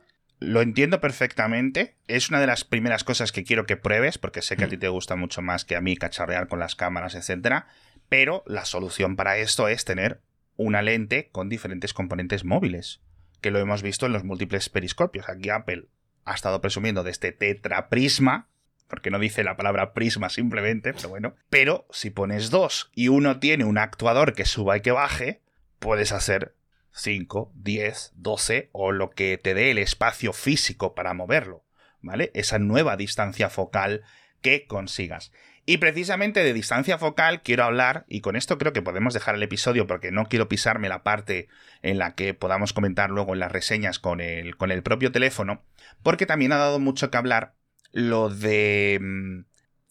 [0.44, 1.96] Lo entiendo perfectamente.
[2.06, 4.76] Es una de las primeras cosas que quiero que pruebes, porque sé que a ti
[4.76, 7.64] te gusta mucho más que a mí cacharrear con las cámaras, etc.
[8.10, 10.20] Pero la solución para esto es tener
[10.56, 13.00] una lente con diferentes componentes móviles,
[13.40, 15.28] que lo hemos visto en los múltiples periscopios.
[15.30, 15.86] Aquí Apple
[16.26, 18.48] ha estado presumiendo de este tetraprisma,
[18.86, 21.34] porque no dice la palabra prisma simplemente, pero bueno.
[21.48, 25.40] Pero si pones dos y uno tiene un actuador que suba y que baje,
[25.78, 26.54] puedes hacer
[26.94, 31.64] 5, 10, 12 o lo que te dé el espacio físico para moverlo,
[32.00, 32.30] ¿vale?
[32.34, 34.02] Esa nueva distancia focal
[34.40, 35.32] que consigas.
[35.66, 39.42] Y precisamente de distancia focal quiero hablar, y con esto creo que podemos dejar el
[39.42, 41.48] episodio porque no quiero pisarme la parte
[41.82, 45.62] en la que podamos comentar luego en las reseñas con el, con el propio teléfono,
[46.02, 47.54] porque también ha dado mucho que hablar
[47.92, 49.40] lo de mm,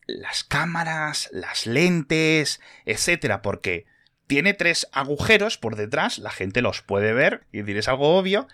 [0.05, 3.85] las cámaras, las lentes, etcétera, porque
[4.27, 8.47] tiene tres agujeros por detrás, la gente los puede ver y decir es algo obvio,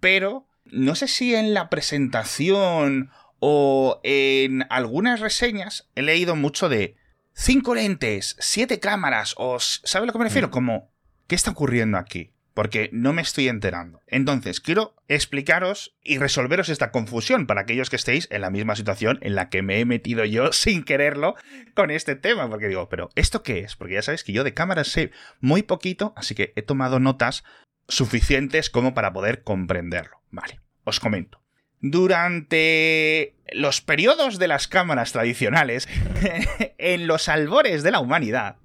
[0.00, 6.96] pero no sé si en la presentación o en algunas reseñas he leído mucho de
[7.32, 10.48] cinco lentes, siete cámaras, o ¿sabe a lo que me refiero?
[10.48, 10.50] Mm.
[10.50, 10.90] Como,
[11.26, 12.32] ¿qué está ocurriendo aquí?
[12.56, 14.02] Porque no me estoy enterando.
[14.06, 19.18] Entonces, quiero explicaros y resolveros esta confusión para aquellos que estéis en la misma situación
[19.20, 21.34] en la que me he metido yo sin quererlo
[21.74, 23.76] con este tema, porque digo, pero ¿esto qué es?
[23.76, 27.44] Porque ya sabéis que yo de cámaras sé muy poquito, así que he tomado notas
[27.88, 30.22] suficientes como para poder comprenderlo.
[30.30, 31.42] Vale, os comento.
[31.80, 35.86] Durante los periodos de las cámaras tradicionales,
[36.78, 38.56] en los albores de la humanidad,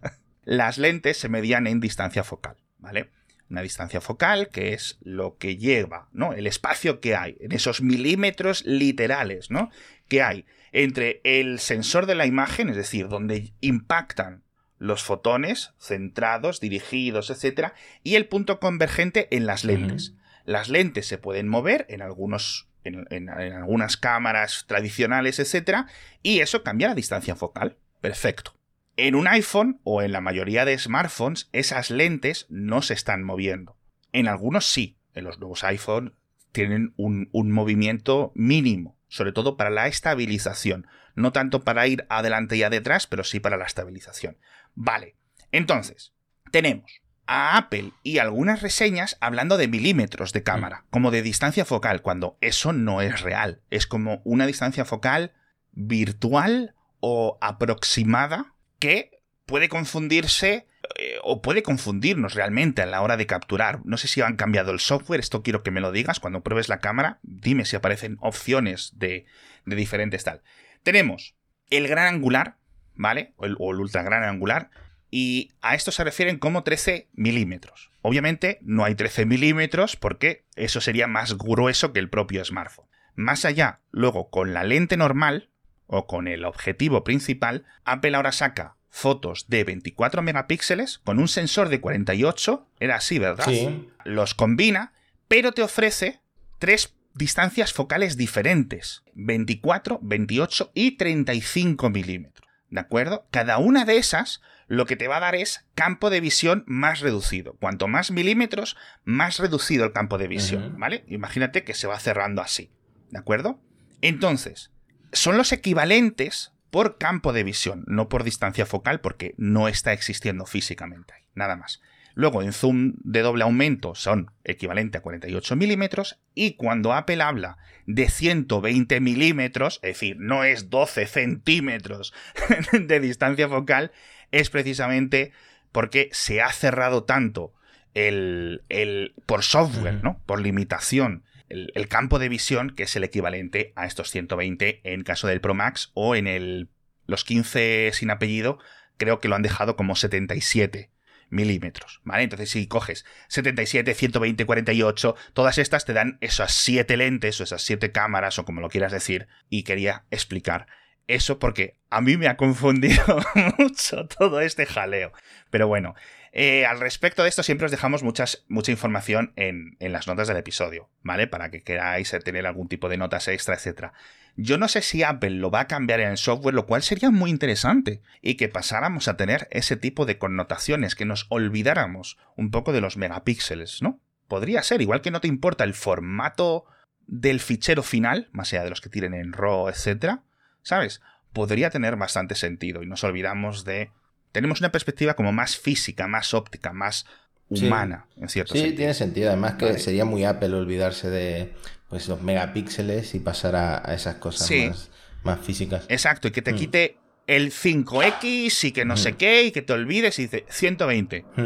[0.46, 3.10] las lentes se medían en distancia focal, ¿vale?
[3.52, 6.34] Una distancia focal, que es lo que lleva, ¿no?
[6.34, 9.70] El espacio que hay, en esos milímetros literales, ¿no?
[10.08, 14.44] Que hay entre el sensor de la imagen, es decir, donde impactan
[14.78, 17.74] los fotones centrados, dirigidos, etc.
[18.04, 20.16] Y el punto convergente en las lentes.
[20.46, 22.68] Las lentes se pueden mover en algunos.
[22.84, 25.86] En, algunas cámaras tradicionales, etc.
[26.24, 27.78] Y eso cambia la distancia focal.
[28.00, 28.56] Perfecto.
[29.04, 33.76] En un iPhone o en la mayoría de smartphones, esas lentes no se están moviendo.
[34.12, 35.00] En algunos sí.
[35.16, 36.14] En los nuevos iPhone
[36.52, 40.86] tienen un, un movimiento mínimo, sobre todo para la estabilización.
[41.16, 44.38] No tanto para ir adelante y detrás, pero sí para la estabilización.
[44.76, 45.16] Vale.
[45.52, 46.14] Entonces,
[46.52, 50.90] tenemos a Apple y algunas reseñas hablando de milímetros de cámara, mm.
[50.92, 53.64] como de distancia focal, cuando eso no es real.
[53.72, 55.34] Es como una distancia focal
[55.72, 58.51] virtual o aproximada
[58.82, 60.66] que puede confundirse
[60.98, 63.80] eh, o puede confundirnos realmente a la hora de capturar.
[63.86, 66.20] No sé si han cambiado el software, esto quiero que me lo digas.
[66.20, 69.26] Cuando pruebes la cámara, dime si aparecen opciones de,
[69.66, 70.42] de diferentes tal.
[70.82, 71.36] Tenemos
[71.70, 72.58] el gran angular,
[72.96, 73.34] ¿vale?
[73.38, 74.72] O el, ultra gran angular.
[75.12, 77.92] Y a esto se refieren como 13 milímetros.
[78.02, 82.88] Obviamente no hay 13 milímetros porque eso sería más grueso que el propio smartphone.
[83.14, 85.51] Más allá, luego con la lente normal
[85.92, 91.70] o con el objetivo principal, Apple ahora saca fotos de 24 megapíxeles con un sensor
[91.70, 93.46] de 48, era así, ¿verdad?
[93.46, 93.90] Sí.
[94.06, 94.94] Los combina,
[95.28, 96.22] pero te ofrece
[96.60, 102.50] tres distancias focales diferentes, 24, 28 y 35 milímetros.
[102.70, 103.28] ¿De acuerdo?
[103.30, 107.02] Cada una de esas lo que te va a dar es campo de visión más
[107.02, 107.58] reducido.
[107.60, 111.04] Cuanto más milímetros, más reducido el campo de visión, ¿vale?
[111.08, 112.72] Imagínate que se va cerrando así,
[113.10, 113.60] ¿de acuerdo?
[114.02, 114.71] Entonces,
[115.14, 120.46] son los equivalentes por campo de visión, no por distancia focal, porque no está existiendo
[120.46, 121.82] físicamente ahí, nada más.
[122.14, 126.20] Luego, en zoom de doble aumento son equivalente a 48 milímetros.
[126.34, 132.14] Y cuando Apple habla de 120 milímetros, es decir, no es 12 centímetros
[132.74, 133.92] de distancia focal,
[134.32, 135.32] es precisamente
[135.72, 137.54] porque se ha cerrado tanto
[137.94, 140.22] el, el por software, ¿no?
[140.26, 145.28] Por limitación, el, campo de visión, que es el equivalente a estos 120 en caso
[145.28, 146.70] del Pro Max o en el,
[147.06, 148.60] los 15 sin apellido,
[148.98, 150.92] creo que lo han dejado como 77
[151.30, 152.24] milímetros, ¿vale?
[152.24, 157.62] Entonces si coges 77, 120, 48, todas estas te dan esas siete lentes o esas
[157.62, 160.68] siete cámaras o como lo quieras decir y quería explicar
[161.08, 163.04] eso porque a mí me ha confundido
[163.58, 165.12] mucho todo este jaleo.
[165.50, 165.96] Pero bueno,
[166.32, 170.38] eh, al respecto de esto siempre os dejamos mucha información en, en, las notas del
[170.38, 171.28] episodio, ¿vale?
[171.28, 173.92] Para que queráis tener algún tipo de notas extra, etc.
[174.38, 177.12] Yo no sé si Apple lo va a cambiar en el software, lo cual sería
[177.12, 182.50] muy interesante, y que pasáramos a tener ese tipo de connotaciones, que nos olvidáramos un
[182.50, 184.00] poco de los megapíxeles, ¿no?
[184.28, 186.66] Podría ser, igual que no te importa el formato
[187.08, 190.22] del fichero final, más allá de los que tienen en RAW, etc.,
[190.62, 191.02] ¿sabes?
[191.34, 193.92] Podría tener bastante sentido y nos olvidamos de...
[194.32, 197.06] Tenemos una perspectiva como más física, más óptica, más
[197.50, 198.72] humana, en cierto sentido.
[198.72, 199.30] Sí, tiene sentido.
[199.30, 201.54] Además que sería muy Apple olvidarse de
[201.90, 204.90] pues los megapíxeles y pasar a, esas cosas
[205.24, 205.86] más, físicas.
[205.90, 206.56] Exacto, y que te mm.
[206.56, 209.16] quite el 5X y que no sé mm.
[209.18, 211.42] qué y que te olvides y dice 120 mm.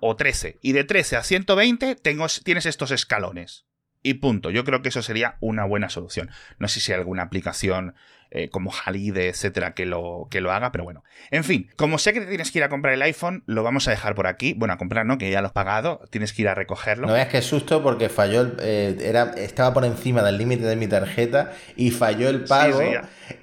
[0.00, 0.58] o 13.
[0.62, 3.66] Y de 13 a 120 tengo, tienes estos escalones.
[4.04, 4.50] Y punto.
[4.50, 6.30] Yo creo que eso sería una buena solución.
[6.58, 7.94] No sé si hay alguna aplicación
[8.34, 11.04] eh, como Halide, etcétera, que lo, que lo haga, pero bueno.
[11.30, 13.88] En fin, como sé que te tienes que ir a comprar el iPhone, lo vamos
[13.88, 14.54] a dejar por aquí.
[14.54, 15.18] Bueno, a comprar, ¿no?
[15.18, 17.06] Que ya lo has pagado, tienes que ir a recogerlo.
[17.08, 20.76] No veas que susto porque falló, el, eh, era, estaba por encima del límite de
[20.76, 22.80] mi tarjeta y falló el pago.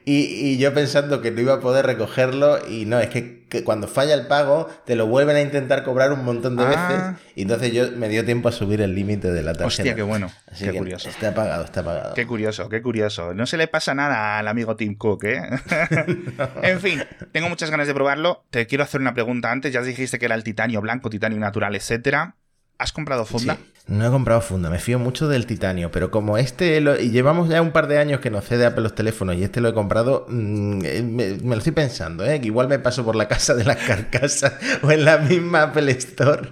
[0.05, 3.63] y, y yo pensando que no iba a poder recogerlo y no, es que que
[3.63, 7.15] cuando falla el pago te lo vuelven a intentar cobrar un montón de veces ah.
[7.35, 9.67] y entonces yo me dio tiempo a subir el límite de la tarjeta.
[9.67, 11.09] Hostia, qué bueno, qué curioso.
[11.09, 12.13] Está apagado, está apagado.
[12.13, 13.33] Qué curioso, qué curioso.
[13.33, 15.41] No se le pasa nada al amigo Tim Cook, ¿eh?
[16.63, 18.45] En fin, tengo muchas ganas de probarlo.
[18.49, 19.71] Te quiero hacer una pregunta antes.
[19.71, 22.35] Ya dijiste que era el titanio blanco, titanio natural, etcétera.
[22.79, 23.57] ¿Has comprado funda?
[23.89, 27.59] No he comprado funda, me fío mucho del titanio, pero como este, y llevamos ya
[27.59, 29.73] un par de años que no sé de Apple los teléfonos y este lo he
[29.73, 32.39] comprado, mm, eh, me, lo estoy pensando, ¿eh?
[32.39, 35.89] que igual me paso por la casa de las carcasas o en la misma Apple
[35.91, 36.51] Store.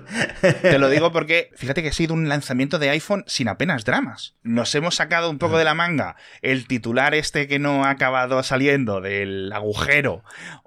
[0.63, 4.34] Te lo digo porque fíjate que ha sido un lanzamiento de iPhone sin apenas dramas.
[4.41, 8.41] Nos hemos sacado un poco de la manga el titular este que no ha acabado
[8.41, 10.24] saliendo del agujero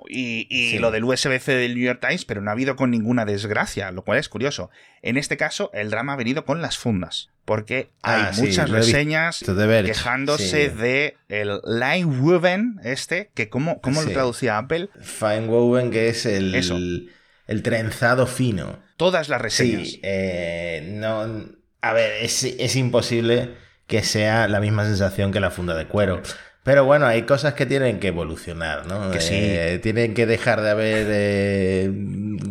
[0.09, 3.90] y, lo del USB-C del New York Times, pero no ha habido con ninguna desgracia,
[3.90, 4.70] lo cual es curioso.
[5.03, 7.30] En este caso, el drama ha venido con las fundas.
[7.44, 9.42] Porque hay ah, muchas reseñas
[9.84, 14.88] quejándose de el line woven este, que cómo, cómo lo traducía Apple.
[15.00, 17.11] Fine woven, que es el,
[17.46, 18.78] el trenzado fino.
[18.96, 19.88] Todas las reseñas.
[19.88, 21.46] Sí, eh, no.
[21.80, 23.54] A ver, es, es imposible
[23.88, 26.22] que sea la misma sensación que la funda de cuero.
[26.62, 29.11] Pero bueno, hay cosas que tienen que evolucionar, ¿no?
[29.11, 29.34] Que sí.
[29.34, 31.90] Eh, tienen que dejar de haber eh,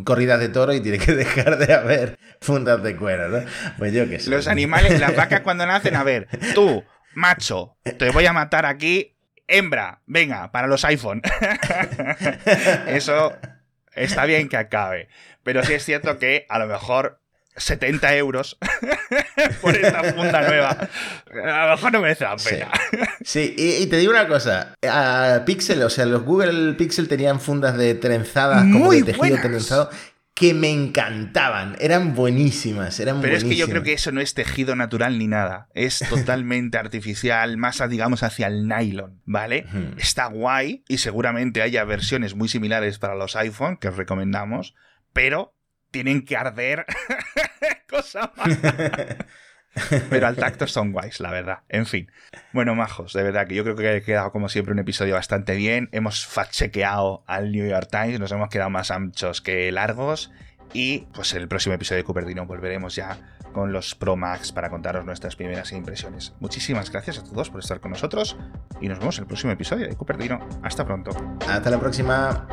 [0.03, 3.43] corridas de toro y tiene que dejar de haber fundas de cuero, ¿no?
[3.77, 4.31] Pues yo qué sé.
[4.31, 6.83] Los animales, las vacas cuando nacen, a ver, tú,
[7.13, 9.15] macho, te voy a matar aquí,
[9.47, 11.21] hembra, venga, para los iPhone.
[12.87, 13.37] Eso
[13.93, 15.07] está bien que acabe.
[15.43, 17.19] Pero sí es cierto que a lo mejor
[17.59, 18.57] 70 euros
[19.61, 20.77] por esta funda nueva.
[21.45, 22.69] A lo mejor no merece la pena.
[23.23, 24.75] Sí, y, y te digo una cosa.
[24.87, 29.41] A Pixel, o sea, los Google Pixel tenían fundas de trenzadas, como de tejido buenas.
[29.41, 29.89] trenzado,
[30.33, 31.75] que me encantaban.
[31.79, 33.69] Eran buenísimas, eran Pero es que yo buenísimas.
[33.71, 35.67] creo que eso no es tejido natural ni nada.
[35.73, 39.65] Es totalmente artificial, más digamos hacia el nylon, ¿vale?
[39.97, 44.75] Está guay y seguramente haya versiones muy similares para los iPhone que os recomendamos,
[45.11, 45.53] pero
[45.91, 46.85] tienen que arder
[47.89, 48.57] cosa más.
[50.09, 51.59] Pero al tacto son guays, la verdad.
[51.69, 52.11] En fin.
[52.53, 55.55] Bueno, majos, de verdad que yo creo que ha quedado como siempre un episodio bastante
[55.55, 55.89] bien.
[55.91, 60.31] Hemos fact-chequeado al New York Times, nos hemos quedado más anchos que largos.
[60.73, 63.17] Y pues en el próximo episodio de Cupertino volveremos ya
[63.53, 66.33] con los Pro Max para contaros nuestras primeras impresiones.
[66.39, 68.37] Muchísimas gracias a todos por estar con nosotros
[68.79, 70.39] y nos vemos en el próximo episodio de Cupertino.
[70.61, 71.11] Hasta pronto.
[71.47, 72.47] Hasta la próxima.